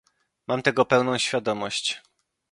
[0.47, 2.01] Mam tego pełną świadomość